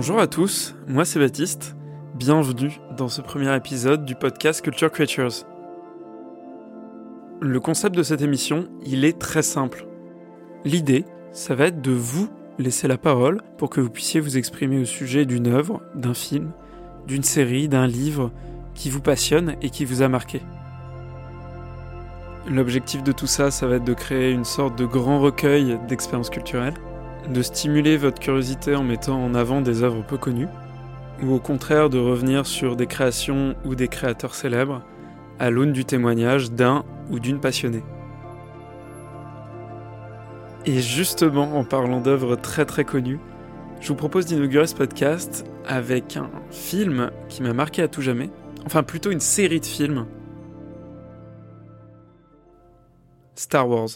Bonjour 0.00 0.18
à 0.18 0.26
tous, 0.26 0.74
moi 0.88 1.04
c'est 1.04 1.18
Baptiste. 1.18 1.76
Bienvenue 2.14 2.80
dans 2.96 3.10
ce 3.10 3.20
premier 3.20 3.54
épisode 3.54 4.06
du 4.06 4.14
podcast 4.14 4.62
Culture 4.62 4.90
Creatures. 4.90 5.44
Le 7.42 7.60
concept 7.60 7.94
de 7.94 8.02
cette 8.02 8.22
émission, 8.22 8.66
il 8.86 9.04
est 9.04 9.18
très 9.18 9.42
simple. 9.42 9.86
L'idée, 10.64 11.04
ça 11.32 11.54
va 11.54 11.66
être 11.66 11.82
de 11.82 11.92
vous 11.92 12.30
laisser 12.58 12.88
la 12.88 12.96
parole 12.96 13.42
pour 13.58 13.68
que 13.68 13.82
vous 13.82 13.90
puissiez 13.90 14.20
vous 14.20 14.38
exprimer 14.38 14.80
au 14.80 14.86
sujet 14.86 15.26
d'une 15.26 15.48
œuvre, 15.48 15.82
d'un 15.94 16.14
film, 16.14 16.52
d'une 17.06 17.22
série, 17.22 17.68
d'un 17.68 17.86
livre 17.86 18.32
qui 18.72 18.88
vous 18.88 19.02
passionne 19.02 19.56
et 19.60 19.68
qui 19.68 19.84
vous 19.84 20.00
a 20.00 20.08
marqué. 20.08 20.40
L'objectif 22.48 23.02
de 23.02 23.12
tout 23.12 23.26
ça, 23.26 23.50
ça 23.50 23.66
va 23.66 23.76
être 23.76 23.84
de 23.84 23.92
créer 23.92 24.30
une 24.30 24.46
sorte 24.46 24.78
de 24.78 24.86
grand 24.86 25.20
recueil 25.20 25.78
d'expériences 25.88 26.30
culturelles, 26.30 26.78
de 27.28 27.42
stimuler 27.42 27.96
votre 27.96 28.20
curiosité 28.20 28.74
en 28.74 28.82
mettant 28.82 29.22
en 29.22 29.34
avant 29.34 29.60
des 29.60 29.82
œuvres 29.82 30.04
peu 30.04 30.16
connues, 30.16 30.48
ou 31.22 31.34
au 31.34 31.38
contraire 31.38 31.90
de 31.90 31.98
revenir 31.98 32.46
sur 32.46 32.76
des 32.76 32.86
créations 32.86 33.54
ou 33.64 33.74
des 33.74 33.88
créateurs 33.88 34.34
célèbres 34.34 34.82
à 35.38 35.50
l'aune 35.50 35.72
du 35.72 35.84
témoignage 35.84 36.52
d'un 36.52 36.84
ou 37.10 37.18
d'une 37.18 37.40
passionnée. 37.40 37.82
Et 40.66 40.80
justement, 40.80 41.58
en 41.58 41.64
parlant 41.64 42.00
d'œuvres 42.00 42.36
très 42.36 42.64
très 42.64 42.84
connues, 42.84 43.18
je 43.80 43.88
vous 43.88 43.94
propose 43.94 44.26
d'inaugurer 44.26 44.66
ce 44.66 44.74
podcast 44.74 45.44
avec 45.66 46.16
un 46.16 46.30
film 46.50 47.10
qui 47.28 47.42
m'a 47.42 47.54
marqué 47.54 47.82
à 47.82 47.88
tout 47.88 48.02
jamais, 48.02 48.30
enfin 48.66 48.82
plutôt 48.82 49.10
une 49.10 49.20
série 49.20 49.60
de 49.60 49.64
films 49.64 50.06
Star 53.34 53.66
Wars. 53.66 53.88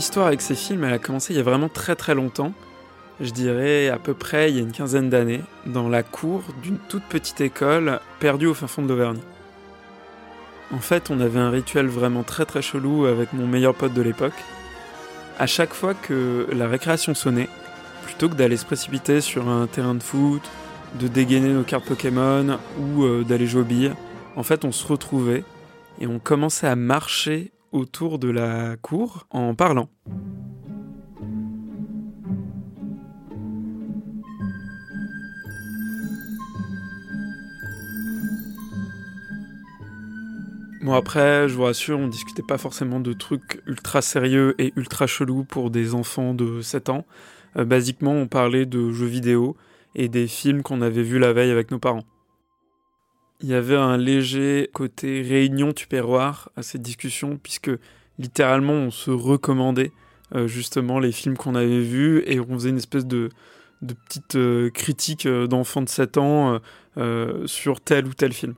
L'histoire 0.00 0.28
avec 0.28 0.40
ces 0.40 0.54
films, 0.54 0.84
elle 0.84 0.94
a 0.94 0.98
commencé 0.98 1.34
il 1.34 1.36
y 1.36 1.40
a 1.40 1.42
vraiment 1.42 1.68
très 1.68 1.94
très 1.94 2.14
longtemps. 2.14 2.54
Je 3.20 3.32
dirais 3.32 3.90
à 3.90 3.98
peu 3.98 4.14
près 4.14 4.50
il 4.50 4.56
y 4.56 4.58
a 4.58 4.62
une 4.62 4.72
quinzaine 4.72 5.10
d'années, 5.10 5.42
dans 5.66 5.90
la 5.90 6.02
cour 6.02 6.42
d'une 6.62 6.78
toute 6.88 7.02
petite 7.02 7.42
école 7.42 8.00
perdue 8.18 8.46
au 8.46 8.54
fin 8.54 8.66
fond 8.66 8.80
de 8.80 8.88
l'Auvergne. 8.88 9.18
En 10.72 10.78
fait, 10.78 11.10
on 11.10 11.20
avait 11.20 11.38
un 11.38 11.50
rituel 11.50 11.86
vraiment 11.86 12.22
très 12.22 12.46
très 12.46 12.62
chelou 12.62 13.04
avec 13.04 13.34
mon 13.34 13.46
meilleur 13.46 13.74
pote 13.74 13.92
de 13.92 14.00
l'époque. 14.00 14.42
À 15.38 15.46
chaque 15.46 15.74
fois 15.74 15.92
que 15.92 16.46
la 16.50 16.66
récréation 16.66 17.12
sonnait, 17.12 17.50
plutôt 18.06 18.30
que 18.30 18.36
d'aller 18.36 18.56
se 18.56 18.64
précipiter 18.64 19.20
sur 19.20 19.50
un 19.50 19.66
terrain 19.66 19.94
de 19.94 20.02
foot, 20.02 20.40
de 20.98 21.08
dégainer 21.08 21.52
nos 21.52 21.62
cartes 21.62 21.84
Pokémon 21.84 22.58
ou 22.78 23.02
euh, 23.02 23.22
d'aller 23.22 23.46
jouer 23.46 23.60
au 23.60 23.64
billes, 23.64 23.92
en 24.34 24.44
fait, 24.44 24.64
on 24.64 24.72
se 24.72 24.86
retrouvait 24.86 25.44
et 26.00 26.06
on 26.06 26.18
commençait 26.18 26.68
à 26.68 26.74
marcher 26.74 27.52
autour 27.72 28.18
de 28.18 28.28
la 28.28 28.76
cour 28.76 29.26
en 29.30 29.54
parlant. 29.54 29.88
Bon 40.82 40.94
après, 40.94 41.46
je 41.46 41.54
vous 41.54 41.64
rassure, 41.64 41.98
on 41.98 42.08
discutait 42.08 42.42
pas 42.42 42.56
forcément 42.56 43.00
de 43.00 43.12
trucs 43.12 43.60
ultra 43.66 44.00
sérieux 44.00 44.54
et 44.58 44.72
ultra 44.76 45.06
chelous 45.06 45.44
pour 45.44 45.70
des 45.70 45.94
enfants 45.94 46.32
de 46.32 46.62
7 46.62 46.88
ans. 46.88 47.04
Euh, 47.58 47.66
basiquement, 47.66 48.12
on 48.12 48.26
parlait 48.26 48.64
de 48.64 48.90
jeux 48.90 49.06
vidéo 49.06 49.56
et 49.94 50.08
des 50.08 50.26
films 50.26 50.62
qu'on 50.62 50.80
avait 50.80 51.02
vus 51.02 51.18
la 51.18 51.34
veille 51.34 51.50
avec 51.50 51.70
nos 51.70 51.78
parents. 51.78 52.04
Il 53.42 53.48
y 53.48 53.54
avait 53.54 53.76
un 53.76 53.96
léger 53.96 54.68
côté 54.74 55.22
réunion 55.22 55.72
tupéroir 55.72 56.50
à 56.56 56.62
cette 56.62 56.82
discussion, 56.82 57.38
puisque 57.42 57.70
littéralement 58.18 58.74
on 58.74 58.90
se 58.90 59.10
recommandait 59.10 59.92
euh, 60.34 60.46
justement 60.46 60.98
les 60.98 61.10
films 61.10 61.36
qu'on 61.36 61.54
avait 61.54 61.80
vus 61.80 62.22
et 62.26 62.38
on 62.38 62.54
faisait 62.54 62.68
une 62.68 62.76
espèce 62.76 63.06
de, 63.06 63.30
de 63.80 63.94
petite 63.94 64.36
euh, 64.36 64.70
critique 64.70 65.24
euh, 65.24 65.46
d'enfants 65.46 65.80
de 65.80 65.88
7 65.88 66.18
ans 66.18 66.60
sur 67.46 67.80
tel 67.80 68.06
ou 68.06 68.12
tel 68.12 68.34
film. 68.34 68.54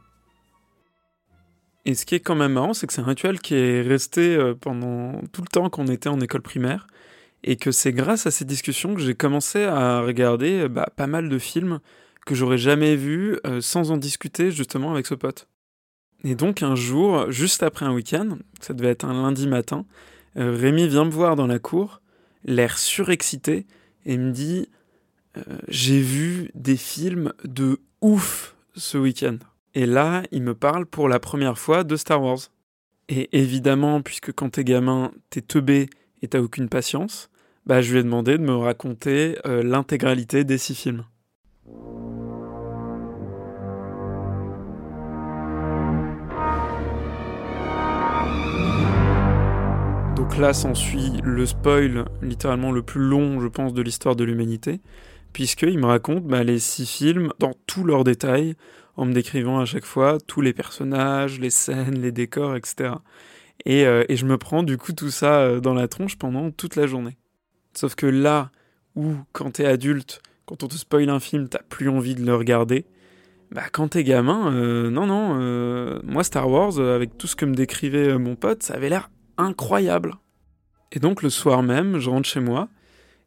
Et 1.85 1.95
ce 1.95 2.05
qui 2.05 2.17
est 2.17 2.21
quand 2.21 2.35
même 2.35 2.55
marrant, 2.55 2.75
c'est 2.75 2.87
que 2.89 2.93
c'est 2.93 3.03
un 3.03 3.07
rituel 3.07 3.41
qui 3.41 3.55
est 3.55 3.83
resté 3.83 4.37
pendant 4.61 5.21
tout 5.33 5.43
le 5.43 5.49
temps 5.49 5.71
qu'on 5.71 5.87
était 5.87 6.09
en 6.09 6.21
école 6.21 6.43
primaire, 6.43 6.89
et 7.45 7.57
que 7.57 7.71
c'est 7.71 7.93
grâce 7.93 8.27
à 8.27 8.33
ces 8.33 8.45
discussions 8.45 8.95
que 8.95 9.01
j'ai 9.01 9.15
commencé 9.15 9.65
à 9.65 10.01
regarder 10.01 10.69
bah, 10.69 10.89
pas 10.97 11.07
mal 11.07 11.29
de 11.29 11.39
films 11.39 11.79
que 12.25 12.35
j'aurais 12.35 12.59
jamais 12.59 12.97
vu 12.97 13.39
euh, 13.47 13.61
sans 13.61 13.91
en 13.91 13.97
discuter 13.97 14.51
justement 14.51 14.93
avec 14.93 15.07
ce 15.07 15.15
pote. 15.15 15.49
Et 16.25 16.35
donc 16.35 16.63
un 16.63 16.75
jour, 16.75 17.31
juste 17.31 17.63
après 17.63 17.85
un 17.85 17.93
week-end, 17.93 18.39
ça 18.61 18.75
devait 18.75 18.91
être 18.91 19.05
un 19.05 19.13
lundi 19.13 19.47
matin, 19.47 19.85
euh, 20.37 20.57
Rémi 20.57 20.87
vient 20.87 21.05
me 21.05 21.11
voir 21.11 21.37
dans 21.37 21.47
la 21.47 21.59
cour, 21.59 22.01
l'air 22.45 22.79
surexcité, 22.79 23.67
et 24.07 24.17
me 24.17 24.31
dit 24.31 24.69
euh, 25.37 25.59
J'ai 25.69 26.01
vu 26.01 26.51
des 26.55 26.77
films 26.77 27.33
de 27.45 27.81
ouf 28.01 28.57
ce 28.75 28.99
week-end. 28.99 29.39
Et 29.75 29.87
là, 29.87 30.23
il 30.31 30.43
me 30.43 30.55
parle 30.55 30.87
pour 30.87 31.09
la 31.09 31.19
première 31.19 31.59
fois 31.59 31.83
de 31.83 31.97
Star 31.97 32.23
Wars. 32.23 32.39
Et 33.09 33.37
évidemment, 33.39 34.01
puisque 34.01 34.33
quand 34.33 34.51
t'es 34.51 34.65
gamin, 34.65 35.13
t'es 35.31 35.41
teubé 35.41 35.91
et 36.23 36.29
t'as 36.29 36.41
aucune 36.41 36.69
patience, 36.69 37.31
bah, 37.67 37.83
je 37.83 37.93
lui 37.93 38.01
ai 38.01 38.03
demandé 38.03 38.39
de 38.39 38.43
me 38.43 38.55
raconter 38.55 39.39
l'intégralité 39.45 40.45
des 40.45 40.59
six 40.59 40.75
films. 40.75 41.05
Donc 50.17 50.37
là 50.39 50.53
s'ensuit 50.55 51.21
le 51.23 51.45
spoil, 51.47 52.07
littéralement 52.23 52.73
le 52.73 52.83
plus 52.83 53.01
long, 53.01 53.41
je 53.41 53.49
pense, 53.49 53.75
de 53.75 53.83
l'histoire 53.83 54.17
de 54.17 54.25
l'humanité, 54.25 54.81
puisqu'il 55.33 55.79
me 55.79 55.87
raconte 55.87 56.25
bah, 56.25 56.43
les 56.43 56.59
six 56.59 56.87
films 56.87 57.33
dans 57.39 57.53
tous 57.67 57.85
leurs 57.85 58.05
détails, 58.05 58.55
en 58.97 59.05
me 59.05 59.13
décrivant 59.13 59.61
à 59.61 59.65
chaque 59.65 59.85
fois 59.85 60.19
tous 60.27 60.41
les 60.41 60.53
personnages, 60.53 61.39
les 61.41 61.51
scènes, 61.51 62.01
les 62.01 62.13
décors, 62.13 62.57
etc. 62.57 62.95
Euh, 63.69 64.05
et, 64.09 64.17
je 64.17 64.27
me 64.27 64.39
prends 64.39 64.63
du 64.63 64.77
coup 64.77 64.93
tout 64.93 65.11
ça 65.11 65.41
euh, 65.41 65.61
dans 65.61 65.75
la 65.75 65.89
tronche 65.89 66.17
pendant 66.17 66.51
toute 66.51 66.77
la 66.77 66.87
journée. 66.87 67.17
Sauf 67.75 67.95
que 67.95 68.07
là 68.07 68.51
où, 68.97 69.15
quand 69.33 69.53
t'es 69.53 69.67
adulte, 69.67 70.23
quand 70.53 70.65
on 70.65 70.69
te 70.69 70.77
spoil 70.77 71.09
un 71.09 71.19
film, 71.19 71.49
t'as 71.49 71.63
plus 71.63 71.89
envie 71.89 72.15
de 72.15 72.23
le 72.23 72.35
regarder, 72.35 72.85
bah 73.51 73.63
quand 73.73 73.89
t'es 73.89 74.05
gamin, 74.05 74.53
euh, 74.53 74.91
non, 74.91 75.07
non, 75.07 76.01
moi 76.05 76.25
Star 76.25 76.51
Wars, 76.51 76.79
avec 76.79 77.17
tout 77.17 77.27
ce 77.27 77.37
que 77.37 77.47
me 77.47 77.55
décrivait 77.55 78.19
mon 78.19 78.37
pote, 78.37 78.63
ça 78.63 78.75
avait 78.75 78.91
l'air 78.91 79.11
incroyable. 79.39 80.17
Et 80.93 81.01
donc 81.01 81.23
le 81.23 81.31
soir 81.31 81.63
même, 81.63 81.99
je 81.99 82.11
rentre 82.11 82.29
chez 82.29 82.41
moi, 82.41 82.69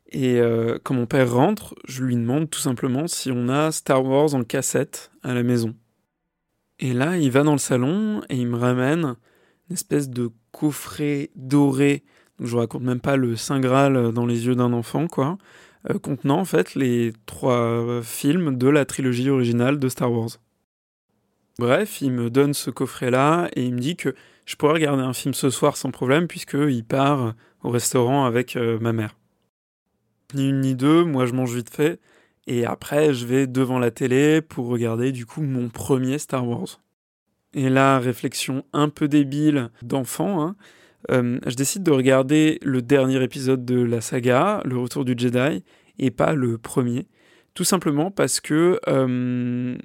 et 0.09 0.39
euh, 0.39 0.77
quand 0.83 0.93
mon 0.93 1.07
père 1.07 1.33
rentre, 1.33 1.73
je 1.87 2.03
lui 2.03 2.15
demande 2.15 2.47
tout 2.47 2.59
simplement 2.59 3.07
si 3.07 3.31
on 3.31 3.49
a 3.49 3.71
Star 3.71 4.05
Wars 4.05 4.35
en 4.35 4.43
cassette 4.43 5.09
à 5.23 5.33
la 5.33 5.41
maison. 5.41 5.73
Et 6.77 6.93
là, 6.93 7.17
il 7.17 7.31
va 7.31 7.41
dans 7.41 7.53
le 7.53 7.57
salon 7.57 8.21
et 8.29 8.35
il 8.35 8.47
me 8.47 8.57
ramène 8.57 9.15
une 9.69 9.73
espèce 9.73 10.09
de 10.09 10.29
coffret 10.51 11.31
doré, 11.35 12.03
je 12.39 12.45
vous 12.45 12.57
raconte 12.57 12.83
même 12.83 12.99
pas 12.99 13.15
le 13.15 13.35
Saint 13.35 13.59
Graal 13.59 14.11
dans 14.11 14.27
les 14.27 14.45
yeux 14.45 14.55
d'un 14.55 14.73
enfant, 14.73 15.07
quoi, 15.07 15.31
euh, 15.31 15.37
contenant 16.01 16.39
en 16.39 16.45
fait 16.45 16.75
les 16.75 17.13
trois 17.25 18.01
films 18.03 18.57
de 18.57 18.67
la 18.67 18.85
trilogie 18.85 19.29
originale 19.29 19.79
de 19.79 19.89
Star 19.89 20.11
Wars. 20.11 20.39
Bref, 21.57 22.01
il 22.01 22.11
me 22.11 22.29
donne 22.29 22.53
ce 22.53 22.69
coffret-là 22.69 23.49
et 23.55 23.65
il 23.65 23.73
me 23.73 23.79
dit 23.79 23.95
que 23.95 24.13
je 24.45 24.55
pourrais 24.55 24.73
regarder 24.73 25.03
un 25.03 25.13
film 25.13 25.33
ce 25.33 25.49
soir 25.49 25.77
sans 25.77 25.91
problème 25.91 26.27
puisqu'il 26.27 26.83
part 26.83 27.33
au 27.63 27.69
restaurant 27.69 28.25
avec 28.25 28.55
euh, 28.55 28.77
ma 28.79 28.93
mère. 28.93 29.15
Ni 30.33 30.49
une 30.49 30.61
ni 30.61 30.75
deux, 30.75 31.03
moi 31.03 31.25
je 31.25 31.33
mange 31.33 31.55
vite 31.55 31.69
fait 31.69 31.99
et 32.45 32.65
après 32.65 33.13
je 33.13 33.25
vais 33.25 33.47
devant 33.47 33.79
la 33.79 33.91
télé 33.91 34.41
pour 34.41 34.67
regarder 34.67 35.11
du 35.11 35.25
coup 35.25 35.41
mon 35.41 35.69
premier 35.69 36.17
Star 36.17 36.47
Wars. 36.47 36.81
Et 37.53 37.69
là, 37.69 37.99
réflexion 37.99 38.65
un 38.73 38.89
peu 38.89 39.07
débile 39.07 39.69
d'enfant, 39.81 40.43
hein, 40.43 40.55
euh, 41.11 41.39
je 41.45 41.55
décide 41.55 41.83
de 41.83 41.91
regarder 41.91 42.59
le 42.63 42.81
dernier 42.81 43.21
épisode 43.23 43.65
de 43.65 43.81
la 43.81 44.01
saga, 44.01 44.61
Le 44.65 44.77
Retour 44.77 45.05
du 45.05 45.13
Jedi, 45.17 45.63
et 45.99 46.11
pas 46.11 46.33
le 46.33 46.57
premier. 46.57 47.07
Tout 47.53 47.63
simplement 47.63 48.11
parce 48.11 48.39
que 48.39 48.79
euh, 48.87 49.77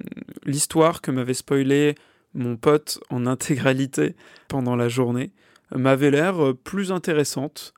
l'histoire 0.45 1.01
que 1.01 1.11
m'avait 1.11 1.33
spoilé 1.33 1.95
mon 2.33 2.57
pote 2.57 2.99
en 3.09 3.25
intégralité 3.25 4.15
pendant 4.47 4.75
la 4.75 4.89
journée 4.89 5.31
m'avait 5.73 6.11
l'air 6.11 6.43
euh, 6.43 6.53
plus 6.53 6.91
intéressante 6.91 7.73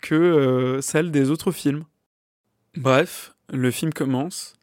que 0.00 0.78
celle 0.80 1.10
des 1.10 1.30
autres 1.30 1.50
films. 1.50 1.84
Bref, 2.76 3.34
le 3.52 3.72
film 3.72 3.92
commence 3.92 4.54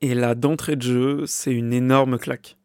Et 0.00 0.14
là, 0.14 0.34
d'entrée 0.34 0.74
de 0.74 0.82
jeu, 0.82 1.26
c'est 1.26 1.52
une 1.52 1.72
énorme 1.72 2.18
claque. 2.18 2.57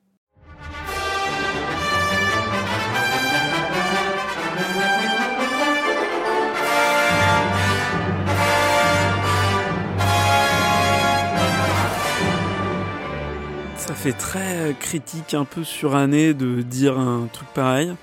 Ça 13.75 13.93
fait 13.95 14.13
très 14.13 14.75
critique, 14.79 15.33
un 15.33 15.45
peu 15.45 15.63
suranné 15.63 16.33
de 16.33 16.61
dire 16.61 16.97
un 16.97 17.27
truc 17.31 17.47
pareil. 17.53 17.93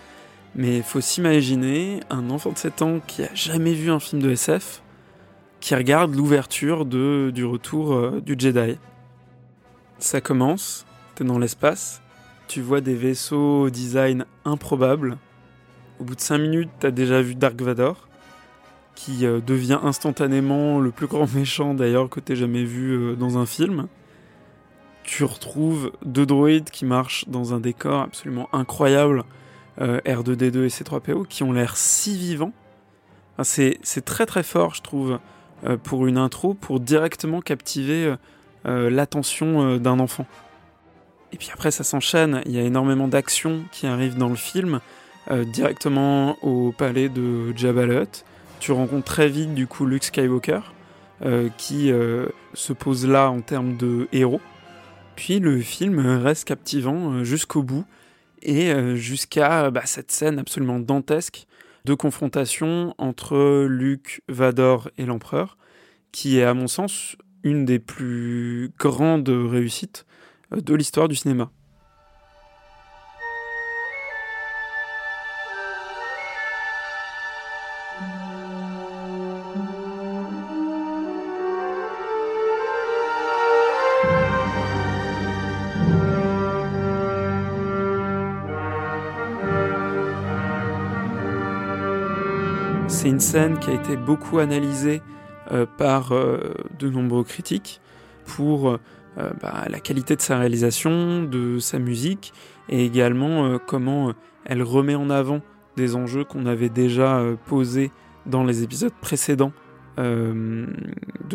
Mais 0.55 0.83
faut 0.83 1.01
s'imaginer 1.01 2.01
un 2.11 2.29
enfant 2.31 2.53
de 2.53 2.59
7 2.59 2.83
ans 2.83 3.01
qui 3.07 3.23
a 3.23 3.31
jamais 3.35 3.73
vu 3.73 3.91
un 3.91 4.01
film 4.01 4.21
de 4.21 4.31
SF 4.31 4.83
qui 5.61 5.75
regarde 5.75 6.15
l'ouverture 6.15 6.87
du 6.87 7.45
retour 7.45 7.93
euh, 7.93 8.21
du 8.21 8.35
Jedi. 8.37 8.79
Ça 9.99 10.21
commence, 10.21 10.87
t'es 11.15 11.25
dans 11.25 11.39
l'espace, 11.39 12.01
tu 12.49 12.63
vois 12.63 12.81
des 12.81 12.95
vaisseaux 12.95 13.63
au 13.63 13.71
design 13.71 14.25
improbable. 14.45 15.19
Au 16.01 16.05
bout 16.05 16.15
de 16.15 16.21
5 16.21 16.39
minutes, 16.39 16.71
t'as 16.81 16.91
déjà 16.91 17.21
vu 17.21 17.35
Dark 17.35 17.61
Vador, 17.61 18.09
qui 18.95 19.27
euh, 19.27 19.41
devient 19.41 19.79
instantanément 19.83 20.81
le 20.81 20.91
plus 20.91 21.07
grand 21.07 21.33
méchant 21.35 21.75
d'ailleurs 21.75 22.09
que 22.09 22.21
t'aies 22.21 22.37
jamais 22.37 22.65
vu 22.65 22.93
euh, 22.93 23.15
dans 23.15 23.37
un 23.37 23.47
film. 23.47 23.87
Tu 25.11 25.25
retrouves 25.25 25.91
deux 26.05 26.25
droïdes 26.25 26.71
qui 26.71 26.85
marchent 26.85 27.25
dans 27.27 27.53
un 27.53 27.59
décor 27.59 28.03
absolument 28.03 28.49
incroyable, 28.53 29.25
R2D2 29.81 30.65
et 30.65 30.69
C3PO, 30.69 31.27
qui 31.27 31.43
ont 31.43 31.53
l'air 31.53 31.77
si 31.77 32.17
vivants. 32.17 32.53
c'est 33.43 34.05
très 34.05 34.25
très 34.25 34.45
fort, 34.45 34.77
je 34.77 34.83
trouve. 34.83 35.19
Euh, 35.67 35.77
pour 35.77 36.07
une 36.07 36.17
intro 36.17 36.55
pour 36.55 36.81
directement 36.81 37.43
captiver 37.43 38.07
euh, 38.07 38.17
euh, 38.65 38.89
l'attention 38.89 39.77
d'un 39.77 40.01
enfant. 40.01 40.27
Et 41.33 41.37
puis 41.37 41.51
après, 41.53 41.71
ça 41.71 41.85
s'enchaîne. 41.85 42.41
Il 42.47 42.53
y 42.53 42.59
a 42.59 42.63
énormément 42.63 43.09
d'actions 43.09 43.63
qui 43.71 43.87
arrivent 43.87 44.17
dans 44.17 44.29
le 44.29 44.37
film, 44.37 44.81
directement 45.31 46.37
au 46.43 46.73
palais 46.73 47.09
de 47.09 47.57
Jabba. 47.57 48.05
Tu 48.59 48.73
rencontres 48.73 49.05
très 49.05 49.29
vite 49.29 49.55
du 49.55 49.69
coup 49.69 49.87
Luke 49.87 50.03
Skywalker, 50.03 50.61
qui 51.57 51.93
se 52.55 52.73
pose 52.73 53.07
là 53.07 53.31
en 53.31 53.43
termes 53.43 53.77
de 53.77 54.09
héros. 54.13 54.41
Puis 55.21 55.39
le 55.39 55.61
film 55.61 56.01
reste 56.01 56.49
captivant 56.49 57.25
jusqu'au 57.25 57.63
bout 57.63 57.85
et 58.41 58.73
jusqu'à 58.97 59.71
bah, 59.71 59.83
cette 59.85 60.11
scène 60.11 60.39
absolument 60.39 60.81
dantesque 60.81 61.47
de 61.85 61.93
confrontation 61.93 62.95
entre 62.97 63.67
Luke, 63.67 64.23
Vador 64.29 64.89
et 64.97 65.05
l'empereur, 65.05 65.59
qui 66.11 66.39
est 66.39 66.45
à 66.45 66.55
mon 66.55 66.69
sens 66.69 67.17
une 67.43 67.67
des 67.67 67.79
plus 67.79 68.71
grandes 68.79 69.29
réussites 69.29 70.07
euh, 70.55 70.63
de 70.63 70.75
l'histoire 70.75 71.07
du 71.07 71.17
cinéma. 71.17 71.51
C'est 92.91 93.09
une 93.09 93.21
scène 93.21 93.59
qui 93.61 93.71
a 93.71 93.75
été 93.75 93.97
beaucoup 93.97 94.41
analysée 94.41 95.01
euh, 95.53 95.65
par 95.65 96.13
euh, 96.13 96.53
de 96.81 96.91
nombreux 96.91 97.23
critiques 97.23 97.81
pour 98.27 98.69
euh, 98.69 98.79
bah, 99.41 99.65
la 99.69 99.79
qualité 99.79 100.17
de 100.17 100.21
sa 100.21 100.39
réalisation, 100.39 101.23
de 101.23 101.61
sa 101.61 101.79
musique, 101.79 102.35
et 102.69 102.85
également 102.85 103.59
comment 103.59 104.13
elle 104.45 104.63
remet 104.63 104.97
en 104.97 105.09
avant 105.09 105.41
des 105.77 105.95
enjeux 105.95 106.25
qu'on 106.25 106.47
avait 106.47 106.69
déjà 106.69 107.23
posés 107.47 107.93
dans 108.27 108.45
les 108.45 108.65
épisodes 108.65 108.93
précédents 109.01 109.53
de 109.97 110.67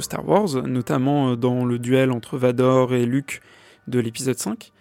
Star 0.02 0.28
Wars, 0.28 0.68
notamment 0.68 1.36
dans 1.36 1.66
le 1.66 1.80
duel 1.80 2.12
entre 2.12 2.38
Vador 2.38 2.94
et 2.94 3.06
Luke 3.06 3.42
de 3.88 4.00
l'épisode 4.00 4.38
5. 4.38 4.72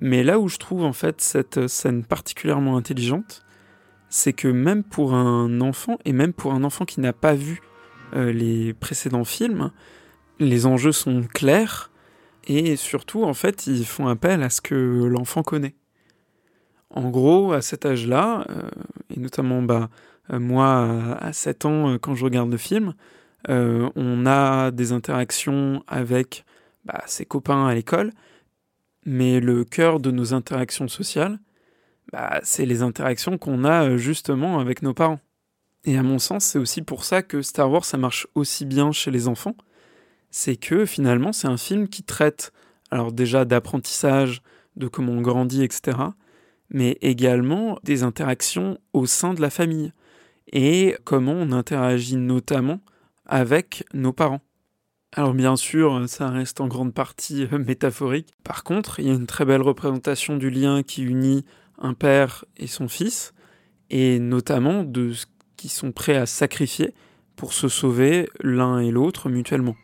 Mais 0.00 0.22
là 0.22 0.38
où 0.38 0.48
je 0.48 0.58
trouve 0.58 0.84
en 0.84 0.92
fait 0.92 1.20
cette 1.20 1.66
scène 1.68 2.04
particulièrement 2.04 2.76
intelligente, 2.76 3.45
c'est 4.08 4.32
que 4.32 4.48
même 4.48 4.82
pour 4.82 5.14
un 5.14 5.60
enfant, 5.60 5.98
et 6.04 6.12
même 6.12 6.32
pour 6.32 6.52
un 6.52 6.64
enfant 6.64 6.84
qui 6.84 7.00
n'a 7.00 7.12
pas 7.12 7.34
vu 7.34 7.60
euh, 8.14 8.32
les 8.32 8.72
précédents 8.74 9.24
films, 9.24 9.70
les 10.38 10.66
enjeux 10.66 10.92
sont 10.92 11.22
clairs, 11.22 11.90
et 12.46 12.76
surtout, 12.76 13.24
en 13.24 13.34
fait, 13.34 13.66
ils 13.66 13.84
font 13.84 14.06
appel 14.06 14.42
à 14.42 14.50
ce 14.50 14.60
que 14.60 14.74
l'enfant 14.74 15.42
connaît. 15.42 15.74
En 16.90 17.10
gros, 17.10 17.52
à 17.52 17.62
cet 17.62 17.84
âge-là, 17.84 18.46
euh, 18.50 18.62
et 19.10 19.18
notamment 19.18 19.62
bah, 19.62 19.90
euh, 20.32 20.38
moi 20.38 21.16
à 21.20 21.32
7 21.32 21.64
ans 21.64 21.98
quand 22.00 22.14
je 22.14 22.24
regarde 22.24 22.50
le 22.50 22.56
film, 22.56 22.94
on 23.48 24.26
a 24.26 24.72
des 24.72 24.90
interactions 24.90 25.84
avec 25.86 26.44
bah, 26.84 27.02
ses 27.06 27.24
copains 27.24 27.66
à 27.66 27.74
l'école, 27.74 28.12
mais 29.04 29.38
le 29.38 29.64
cœur 29.64 30.00
de 30.00 30.10
nos 30.10 30.34
interactions 30.34 30.88
sociales, 30.88 31.38
bah, 32.12 32.40
c'est 32.42 32.66
les 32.66 32.82
interactions 32.82 33.38
qu'on 33.38 33.64
a 33.64 33.88
euh, 33.88 33.96
justement 33.96 34.58
avec 34.58 34.82
nos 34.82 34.94
parents. 34.94 35.20
Et 35.84 35.96
à 35.96 36.02
mon 36.02 36.18
sens, 36.18 36.44
c'est 36.44 36.58
aussi 36.58 36.82
pour 36.82 37.04
ça 37.04 37.22
que 37.22 37.42
Star 37.42 37.70
Wars, 37.70 37.84
ça 37.84 37.96
marche 37.96 38.26
aussi 38.34 38.64
bien 38.64 38.92
chez 38.92 39.10
les 39.10 39.28
enfants. 39.28 39.56
C'est 40.30 40.56
que 40.56 40.84
finalement, 40.84 41.32
c'est 41.32 41.48
un 41.48 41.56
film 41.56 41.88
qui 41.88 42.02
traite, 42.02 42.52
alors 42.90 43.12
déjà 43.12 43.44
d'apprentissage, 43.44 44.42
de 44.74 44.88
comment 44.88 45.12
on 45.12 45.20
grandit, 45.20 45.62
etc., 45.62 45.98
mais 46.68 46.98
également 47.00 47.78
des 47.84 48.02
interactions 48.02 48.78
au 48.92 49.06
sein 49.06 49.34
de 49.34 49.40
la 49.40 49.50
famille 49.50 49.92
et 50.52 50.96
comment 51.04 51.32
on 51.32 51.52
interagit 51.52 52.16
notamment 52.16 52.80
avec 53.24 53.84
nos 53.94 54.12
parents. 54.12 54.40
Alors 55.12 55.32
bien 55.32 55.56
sûr, 55.56 56.08
ça 56.08 56.28
reste 56.28 56.60
en 56.60 56.66
grande 56.66 56.92
partie 56.92 57.46
euh, 57.52 57.58
métaphorique. 57.58 58.32
Par 58.44 58.64
contre, 58.64 59.00
il 59.00 59.06
y 59.06 59.10
a 59.10 59.14
une 59.14 59.26
très 59.26 59.44
belle 59.44 59.62
représentation 59.62 60.36
du 60.36 60.50
lien 60.50 60.82
qui 60.82 61.04
unit 61.04 61.44
un 61.78 61.94
père 61.94 62.44
et 62.56 62.66
son 62.66 62.88
fils, 62.88 63.34
et 63.90 64.18
notamment 64.18 64.84
de 64.84 65.12
ce 65.12 65.26
qu'ils 65.56 65.70
sont 65.70 65.92
prêts 65.92 66.16
à 66.16 66.26
sacrifier 66.26 66.94
pour 67.36 67.52
se 67.52 67.68
sauver 67.68 68.28
l'un 68.40 68.78
et 68.78 68.90
l'autre 68.90 69.28
mutuellement. 69.28 69.76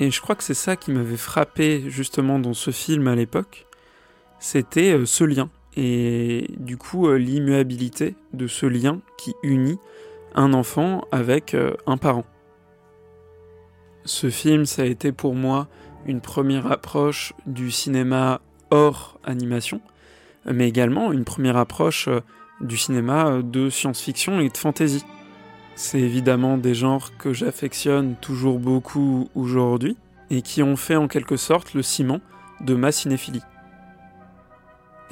Et 0.00 0.10
je 0.10 0.20
crois 0.20 0.36
que 0.36 0.44
c'est 0.44 0.54
ça 0.54 0.76
qui 0.76 0.92
m'avait 0.92 1.16
frappé 1.16 1.90
justement 1.90 2.38
dans 2.38 2.54
ce 2.54 2.70
film 2.70 3.08
à 3.08 3.16
l'époque, 3.16 3.66
c'était 4.38 4.92
euh, 4.92 5.06
ce 5.06 5.24
lien. 5.24 5.50
Et 5.76 6.46
du 6.58 6.76
coup, 6.76 7.08
euh, 7.08 7.18
l'immuabilité 7.18 8.14
de 8.32 8.46
ce 8.46 8.66
lien 8.66 9.00
qui 9.16 9.34
unit 9.42 9.78
un 10.34 10.52
enfant 10.52 11.04
avec 11.10 11.54
euh, 11.54 11.74
un 11.86 11.96
parent. 11.96 12.24
Ce 14.04 14.30
film, 14.30 14.66
ça 14.66 14.82
a 14.82 14.84
été 14.86 15.12
pour 15.12 15.34
moi 15.34 15.68
une 16.06 16.20
première 16.20 16.70
approche 16.70 17.32
du 17.46 17.70
cinéma 17.70 18.40
hors 18.70 19.18
animation, 19.24 19.80
mais 20.46 20.68
également 20.68 21.12
une 21.12 21.24
première 21.24 21.56
approche 21.56 22.08
du 22.60 22.76
cinéma 22.76 23.42
de 23.42 23.68
science-fiction 23.68 24.40
et 24.40 24.48
de 24.48 24.56
fantasy. 24.56 25.04
C'est 25.80 26.00
évidemment 26.00 26.58
des 26.58 26.74
genres 26.74 27.16
que 27.18 27.32
j'affectionne 27.32 28.16
toujours 28.16 28.58
beaucoup 28.58 29.30
aujourd'hui 29.36 29.96
et 30.28 30.42
qui 30.42 30.60
ont 30.60 30.74
fait 30.74 30.96
en 30.96 31.06
quelque 31.06 31.36
sorte 31.36 31.72
le 31.72 31.82
ciment 31.82 32.20
de 32.60 32.74
ma 32.74 32.90
cinéphilie. 32.90 33.44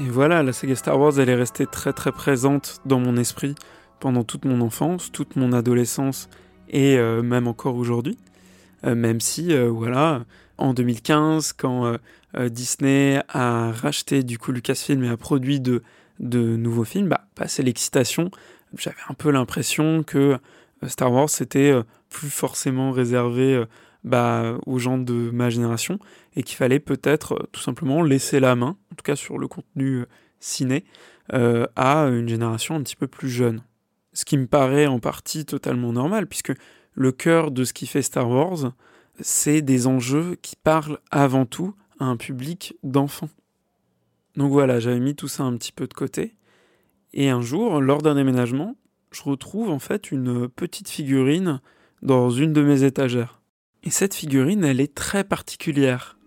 Et 0.00 0.08
voilà, 0.08 0.42
la 0.42 0.52
saga 0.52 0.75
Star 0.75 0.99
Wars, 0.99 1.20
elle 1.20 1.28
est 1.28 1.37
restée 1.37 1.66
très 1.66 1.92
très 1.92 2.11
présente 2.11 2.80
dans 2.85 2.99
mon 2.99 3.16
esprit 3.16 3.54
pendant 4.00 4.25
toute 4.25 4.44
mon 4.44 4.61
enfance, 4.61 5.12
toute 5.12 5.37
mon 5.37 5.52
adolescence 5.52 6.28
et 6.68 6.99
euh, 6.99 7.23
même 7.23 7.46
encore 7.46 7.76
aujourd'hui. 7.76 8.18
Euh, 8.85 8.96
même 8.96 9.20
si, 9.20 9.52
euh, 9.52 9.70
voilà, 9.70 10.25
en 10.58 10.75
2015, 10.75 11.52
quand 11.52 11.96
Disney 12.50 13.23
a 13.28 13.70
racheté 13.70 14.25
du 14.25 14.37
coup 14.37 14.50
Lucasfilm 14.50 15.04
et 15.04 15.11
a 15.11 15.16
produit 15.16 15.61
de, 15.61 15.85
de 16.18 16.56
nouveaux 16.56 16.85
films, 16.85 17.08
bah, 17.08 17.28
passé 17.37 17.62
l'excitation, 17.62 18.32
j'avais 18.76 18.96
un 19.08 19.14
peu 19.14 19.30
l'impression 19.30 20.02
que 20.02 20.38
euh, 20.82 20.88
Star 20.88 21.12
Wars, 21.12 21.30
c'était 21.30 21.70
euh, 21.70 21.82
plus 22.11 22.30
forcément 22.30 22.90
réservé 22.90 23.54
euh, 23.54 23.66
bah, 24.04 24.58
aux 24.66 24.78
gens 24.78 24.99
de 24.99 25.30
ma 25.30 25.50
génération 25.50 25.99
et 26.37 26.42
qu'il 26.42 26.56
fallait 26.56 26.80
peut-être 26.80 27.49
tout 27.52 27.61
simplement 27.61 28.02
laisser 28.02 28.40
la 28.40 28.54
main, 28.54 28.76
en 28.92 28.94
tout 28.94 29.02
cas 29.02 29.16
sur 29.16 29.38
le 29.38 29.49
contenu 29.49 30.04
ciné, 30.38 30.85
à 31.32 32.02
une 32.02 32.28
génération 32.28 32.76
un 32.76 32.82
petit 32.82 32.94
peu 32.94 33.08
plus 33.08 33.28
jeune. 33.28 33.62
Ce 34.12 34.25
qui 34.25 34.38
me 34.38 34.46
paraît 34.46 34.87
en 34.87 35.00
partie 35.00 35.44
totalement 35.44 35.92
normal, 35.92 36.28
puisque 36.28 36.52
le 36.94 37.11
cœur 37.11 37.50
de 37.50 37.64
ce 37.64 37.73
qui 37.73 37.88
fait 37.88 38.02
Star 38.02 38.30
Wars, 38.30 38.73
c'est 39.18 39.61
des 39.61 39.88
enjeux 39.88 40.37
qui 40.40 40.54
parlent 40.54 41.00
avant 41.11 41.46
tout 41.46 41.75
à 41.99 42.04
un 42.04 42.16
public 42.16 42.76
d'enfants. 42.85 43.30
Donc 44.37 44.52
voilà, 44.52 44.78
j'avais 44.78 45.00
mis 45.00 45.16
tout 45.16 45.28
ça 45.28 45.42
un 45.42 45.56
petit 45.56 45.73
peu 45.73 45.88
de 45.88 45.94
côté. 45.94 46.37
Et 47.18 47.30
un 47.30 47.40
jour, 47.40 47.80
lors 47.80 48.02
d'un 48.02 48.14
déménagement, 48.14 48.76
je 49.11 49.23
retrouve 49.23 49.70
en 49.70 49.78
fait 49.78 50.12
une 50.12 50.50
petite 50.50 50.90
figurine 50.90 51.62
dans 52.02 52.28
une 52.28 52.52
de 52.52 52.61
mes 52.61 52.85
étagères. 52.85 53.40
Et 53.85 53.90
cette 53.90 54.14
figurine, 54.14 54.62
elle 54.64 54.82
est 54.82 54.94
très 54.94 55.25
particulière. 55.25 56.18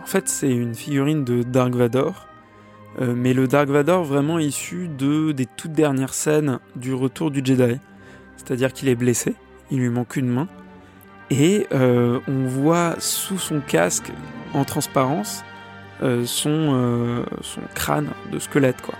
En 0.00 0.06
fait, 0.06 0.28
c'est 0.28 0.54
une 0.54 0.76
figurine 0.76 1.24
de 1.24 1.42
Dark 1.42 1.74
Vador, 1.74 2.28
euh, 3.00 3.14
mais 3.16 3.32
le 3.32 3.48
Dark 3.48 3.68
Vador 3.68 4.04
vraiment 4.04 4.38
issu 4.38 4.88
de, 4.88 5.32
des 5.32 5.46
toutes 5.46 5.72
dernières 5.72 6.14
scènes 6.14 6.58
du 6.76 6.92
retour 6.92 7.30
du 7.30 7.40
Jedi. 7.44 7.78
C'est-à-dire 8.36 8.72
qu'il 8.72 8.88
est 8.88 8.94
blessé, 8.94 9.34
il 9.70 9.78
lui 9.78 9.88
manque 9.88 10.16
une 10.16 10.28
main, 10.28 10.48
et 11.30 11.66
euh, 11.72 12.20
on 12.28 12.46
voit 12.46 12.96
sous 12.98 13.38
son 13.38 13.60
casque, 13.60 14.12
en 14.52 14.64
transparence, 14.64 15.42
euh, 16.02 16.26
son, 16.26 17.24
crâne 17.74 18.08
de 18.30 18.38
squelette. 18.38 18.82
quoi. 18.82 18.94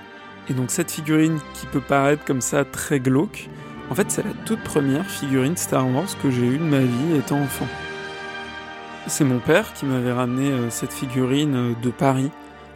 Et 0.48 0.54
donc 0.54 0.70
cette 0.70 0.90
figurine 0.90 1.38
qui 1.54 1.66
peut 1.66 1.80
paraître 1.80 2.24
comme 2.24 2.40
ça 2.40 2.64
très 2.64 3.00
glauque, 3.00 3.48
en 3.90 3.94
fait 3.94 4.10
c'est 4.10 4.24
la 4.24 4.32
toute 4.46 4.60
première 4.60 5.04
figurine 5.06 5.56
Star 5.56 5.86
Wars 5.92 6.08
que 6.22 6.30
j'ai 6.30 6.46
eue 6.46 6.58
de 6.58 6.64
ma 6.64 6.80
vie 6.80 7.16
étant 7.18 7.40
enfant. 7.40 7.68
C'est 9.08 9.24
mon 9.24 9.40
père 9.40 9.72
qui 9.74 9.84
m'avait 9.84 10.12
ramené 10.12 10.52
cette 10.70 10.92
figurine 10.92 11.74
de 11.82 11.90
Paris 11.90 12.30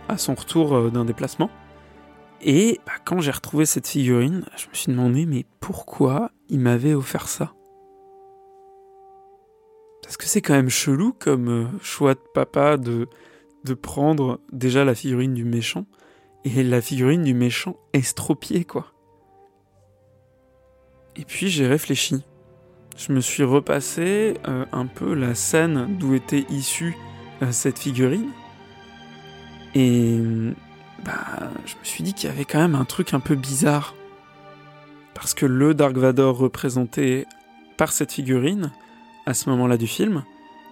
à 0.08 0.18
son 0.18 0.34
retour 0.34 0.74
euh, 0.74 0.90
d'un 0.90 1.04
déplacement. 1.04 1.50
Et 2.42 2.80
bah, 2.86 2.92
quand 3.04 3.20
j'ai 3.20 3.30
retrouvé 3.30 3.66
cette 3.66 3.88
figurine, 3.88 4.44
je 4.56 4.68
me 4.68 4.74
suis 4.74 4.92
demandé 4.92 5.26
mais 5.26 5.46
pourquoi 5.60 6.30
il 6.48 6.60
m'avait 6.60 6.94
offert 6.94 7.28
ça? 7.28 7.52
Parce 10.02 10.16
que 10.16 10.26
c'est 10.26 10.42
quand 10.42 10.54
même 10.54 10.68
chelou 10.68 11.12
comme 11.18 11.48
euh, 11.48 11.66
choix 11.80 12.14
de 12.14 12.20
papa 12.34 12.76
de, 12.76 13.08
de 13.64 13.74
prendre 13.74 14.40
déjà 14.52 14.84
la 14.84 14.94
figurine 14.94 15.34
du 15.34 15.44
méchant 15.44 15.86
et 16.44 16.62
la 16.62 16.80
figurine 16.80 17.24
du 17.24 17.34
méchant 17.34 17.76
estropié 17.92 18.64
quoi. 18.64 18.92
Et 21.16 21.24
puis 21.24 21.48
j'ai 21.48 21.66
réfléchi. 21.66 22.22
Je 22.96 23.12
me 23.12 23.20
suis 23.20 23.42
repassé 23.42 24.34
euh, 24.46 24.64
un 24.72 24.86
peu 24.86 25.14
la 25.14 25.34
scène 25.34 25.96
d'où 25.98 26.14
était 26.14 26.46
issue 26.50 26.96
cette 27.50 27.78
figurine 27.78 28.30
et 29.78 30.18
bah, 31.04 31.50
je 31.66 31.74
me 31.74 31.84
suis 31.84 32.02
dit 32.02 32.14
qu'il 32.14 32.30
y 32.30 32.32
avait 32.32 32.46
quand 32.46 32.58
même 32.58 32.74
un 32.74 32.86
truc 32.86 33.12
un 33.12 33.20
peu 33.20 33.34
bizarre. 33.34 33.94
Parce 35.12 35.34
que 35.34 35.44
le 35.44 35.74
Dark 35.74 35.98
Vador 35.98 36.38
représenté 36.38 37.26
par 37.76 37.92
cette 37.92 38.12
figurine, 38.12 38.72
à 39.26 39.34
ce 39.34 39.50
moment-là 39.50 39.76
du 39.76 39.86
film, 39.86 40.24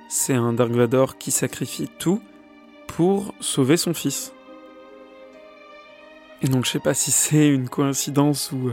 c'est 0.08 0.32
un 0.32 0.54
Dark 0.54 0.70
Vador 0.70 1.18
qui 1.18 1.32
sacrifie 1.32 1.90
tout 1.99 2.23
pour 2.87 3.34
sauver 3.40 3.76
son 3.76 3.92
fils. 3.92 4.32
Et 6.40 6.49
donc 6.49 6.64
je 6.64 6.70
sais 6.70 6.80
pas 6.80 6.94
si 6.94 7.11
c'est 7.11 7.49
une 7.49 7.68
coïncidence 7.68 8.52
ou 8.52 8.70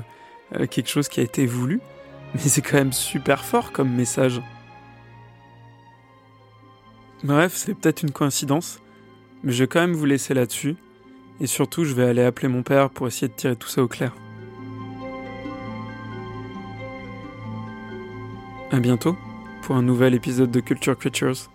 euh, 0.56 0.66
quelque 0.66 0.90
chose 0.90 1.10
qui 1.10 1.20
a 1.20 1.24
été 1.24 1.46
voulu, 1.46 1.82
mais 2.34 2.40
c'est 2.40 2.62
quand 2.62 2.78
même 2.78 2.94
super 2.94 3.44
fort 3.44 3.74
comme 3.74 3.94
message. 3.94 4.42
Bref, 7.22 7.52
c'est 7.54 7.74
peut-être 7.74 8.04
une 8.04 8.12
coïncidence, 8.12 8.80
mais 9.44 9.52
je 9.52 9.64
vais 9.64 9.68
quand 9.68 9.82
même 9.82 9.94
vous 9.94 10.06
laisser 10.06 10.34
là-dessus. 10.34 10.76
Et 11.40 11.48
surtout, 11.48 11.86
je 11.86 11.96
vais 11.96 12.06
aller 12.06 12.22
appeler 12.22 12.48
mon 12.48 12.64
père 12.64 12.90
pour 12.90 13.08
essayer 13.08 13.28
de 13.28 13.34
tirer 13.34 13.56
tout 13.56 13.68
ça 13.68 13.82
au 13.82 13.88
clair. 13.88 14.14
A 18.72 18.80
bientôt 18.80 19.18
pour 19.64 19.76
un 19.76 19.82
nouvel 19.82 20.14
épisode 20.14 20.52
de 20.52 20.60
Culture 20.60 20.98
Creatures. 20.98 21.50